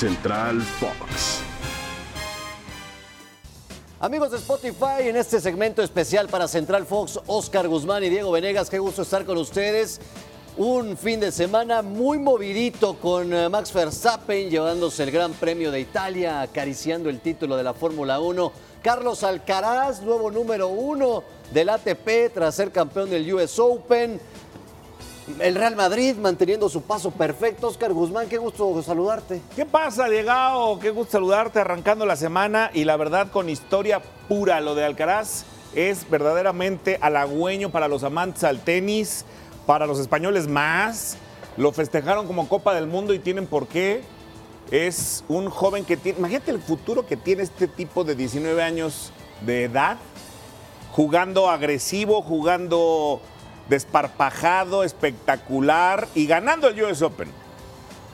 [0.00, 1.42] Central Fox.
[4.00, 8.70] Amigos de Spotify, en este segmento especial para Central Fox, Oscar Guzmán y Diego Venegas,
[8.70, 10.00] qué gusto estar con ustedes.
[10.56, 15.80] Un fin de semana muy movidito con eh, Max Verstappen llevándose el Gran Premio de
[15.80, 18.52] Italia, acariciando el título de la Fórmula 1.
[18.82, 24.18] Carlos Alcaraz, nuevo número uno del ATP tras ser campeón del US Open.
[25.38, 27.68] El Real Madrid manteniendo su paso perfecto.
[27.68, 29.40] Oscar Guzmán, qué gusto saludarte.
[29.54, 30.78] ¿Qué pasa, Diego?
[30.80, 34.60] Qué gusto saludarte arrancando la semana y la verdad con historia pura.
[34.60, 39.24] Lo de Alcaraz es verdaderamente halagüeño para los amantes al tenis,
[39.66, 41.16] para los españoles más.
[41.56, 44.02] Lo festejaron como Copa del Mundo y tienen por qué.
[44.70, 49.12] Es un joven que tiene, imagínate el futuro que tiene este tipo de 19 años
[49.40, 49.96] de edad,
[50.92, 53.20] jugando agresivo, jugando
[53.70, 57.30] desparpajado, espectacular y ganando el US Open.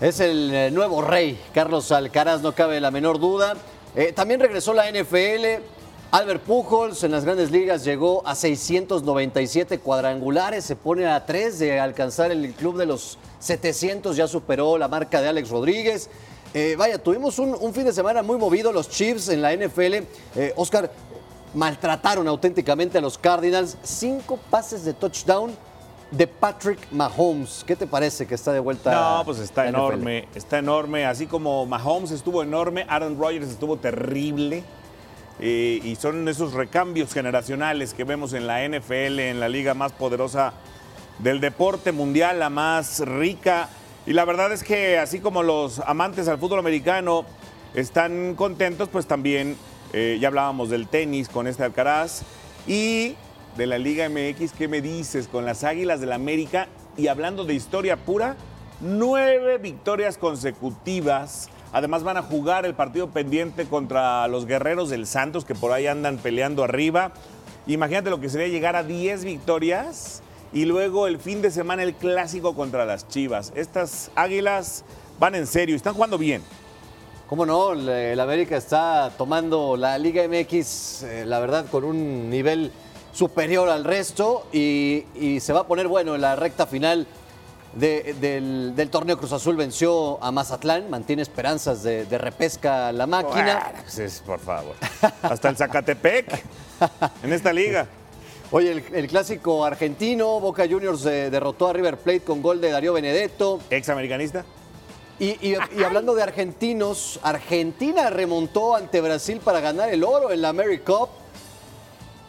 [0.00, 3.54] Es el eh, nuevo rey, Carlos Alcaraz, no cabe la menor duda.
[3.96, 5.64] Eh, también regresó la NFL.
[6.10, 11.80] Albert Pujols en las grandes ligas llegó a 697 cuadrangulares, se pone a 3 de
[11.80, 16.08] alcanzar el club de los 700, ya superó la marca de Alex Rodríguez.
[16.54, 19.96] Eh, vaya, tuvimos un, un, fin de semana muy movido, los Chiefs en la NFL.
[20.56, 20.90] Oscar,
[21.54, 23.76] maltrataron auténticamente a los Cardinals.
[23.82, 25.52] Cinco pases de touchdown
[26.10, 27.64] de Patrick Mahomes.
[27.66, 28.92] ¿Qué te parece que está de vuelta?
[28.92, 31.06] No, pues está enorme, está enorme.
[31.06, 34.64] Así como Mahomes estuvo enorme, Aaron Rodgers estuvo terrible.
[35.40, 39.92] Eh, y son esos recambios generacionales que vemos en la NFL, en la liga más
[39.92, 40.52] poderosa
[41.20, 43.68] del deporte mundial, la más rica.
[44.06, 47.24] Y la verdad es que así como los amantes al fútbol americano
[47.74, 49.56] están contentos, pues también
[49.92, 52.22] eh, ya hablábamos del tenis con este Alcaraz
[52.66, 53.14] y
[53.56, 54.52] de la Liga MX.
[54.52, 56.68] ¿Qué me dices con las Águilas del la América?
[56.96, 58.36] Y hablando de historia pura,
[58.80, 61.48] nueve victorias consecutivas.
[61.72, 65.86] Además van a jugar el partido pendiente contra los Guerreros del Santos que por ahí
[65.86, 67.12] andan peleando arriba.
[67.66, 70.22] Imagínate lo que sería llegar a 10 victorias
[70.52, 73.52] y luego el fin de semana el clásico contra las Chivas.
[73.54, 74.84] Estas Águilas
[75.18, 76.42] van en serio, están jugando bien.
[77.28, 77.74] ¿Cómo no?
[77.74, 82.72] El América está tomando la Liga MX, eh, la verdad, con un nivel
[83.12, 85.04] superior al resto y,
[85.38, 87.06] se va a poner bueno en la recta final
[87.74, 89.56] del, torneo Cruz Azul.
[89.56, 93.74] Venció a Mazatlán, mantiene esperanzas de, repesca la máquina.
[93.94, 94.74] Pues por favor.
[95.20, 96.44] Hasta el Zacatepec
[97.22, 97.88] en esta liga.
[98.52, 102.94] Oye, el, clásico argentino, Boca Juniors eh, derrotó a River Plate con gol de Darío
[102.94, 103.60] Benedetto.
[103.68, 104.46] Ex americanista.
[105.20, 110.78] Y, hablando de argentinos, Argentina remontó ante Brasil para ganar el oro en la Mary
[110.78, 111.08] Cup.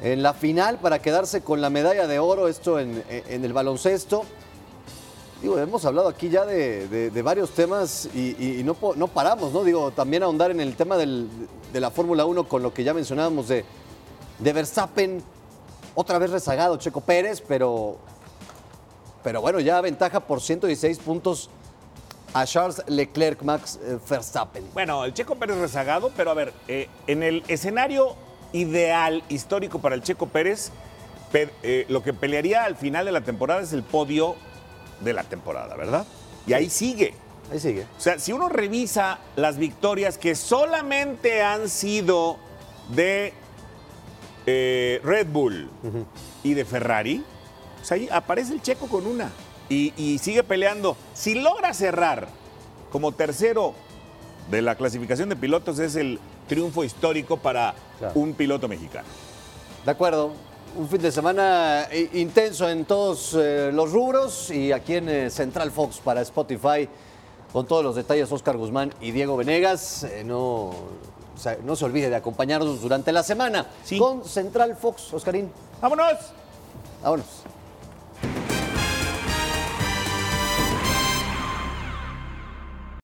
[0.01, 4.23] En la final para quedarse con la medalla de oro, esto en, el baloncesto.
[5.41, 9.63] Digo, hemos hablado aquí ya de, varios temas y, no, no, paramos, ¿no?
[9.63, 11.27] Digo, también ahondar en el tema de
[11.73, 13.65] la Fórmula 1 con lo que ya mencionábamos de,
[14.39, 15.21] de Verstappen,
[15.93, 17.97] otra vez rezagado Checo Pérez, pero,
[19.23, 21.49] pero bueno, ya ventaja por 116 puntos
[22.33, 24.63] a Charles Leclerc, Max eh, Verstappen.
[24.73, 28.15] Bueno, el Checo Pérez rezagado, pero a ver, eh, en el escenario
[28.53, 30.71] ideal histórico para el Checo Pérez,
[31.33, 34.35] eh, lo que pelearía al final de la temporada es el podio
[35.01, 36.05] de la temporada, ¿verdad?
[36.47, 37.13] Y ahí sigue.
[37.51, 37.85] Ahí sigue.
[37.97, 42.37] O sea, si uno revisa las victorias que solamente han sido
[42.89, 43.33] de
[44.45, 45.69] Red Bull
[46.43, 47.23] y de Ferrari,
[47.77, 49.31] pues ahí aparece el Checo con una
[49.69, 50.97] y, sigue peleando.
[51.13, 52.27] Si logra cerrar
[52.91, 53.73] como tercero
[54.49, 57.75] de la clasificación de pilotos, es el triunfo histórico para
[58.15, 59.07] un piloto mexicano.
[59.85, 60.31] De acuerdo.
[60.77, 65.29] Un fin de semana eh, intenso en todos eh, los rubros y aquí en eh,
[65.31, 66.87] Central Fox para Spotify
[67.51, 70.05] con todos los detalles Oscar Guzmán y Diego Venegas.
[70.25, 70.71] no,
[71.65, 73.65] no se olvide de acompañarnos durante la semana
[73.97, 75.51] con Central Fox, Oscarín.
[75.81, 76.17] ¡Vámonos!
[77.01, 77.25] Vámonos.